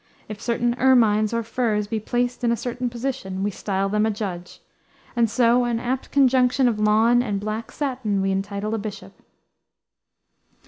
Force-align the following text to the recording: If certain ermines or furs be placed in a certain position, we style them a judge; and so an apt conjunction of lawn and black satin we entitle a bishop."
If 0.33 0.41
certain 0.41 0.73
ermines 0.79 1.31
or 1.31 1.43
furs 1.43 1.85
be 1.85 1.99
placed 1.99 2.43
in 2.43 2.51
a 2.51 2.57
certain 2.57 2.89
position, 2.89 3.43
we 3.43 3.51
style 3.51 3.87
them 3.87 4.07
a 4.07 4.09
judge; 4.09 4.59
and 5.15 5.29
so 5.29 5.63
an 5.65 5.79
apt 5.79 6.09
conjunction 6.09 6.67
of 6.67 6.79
lawn 6.79 7.21
and 7.21 7.39
black 7.39 7.71
satin 7.71 8.19
we 8.19 8.31
entitle 8.31 8.73
a 8.73 8.79
bishop." 8.79 9.13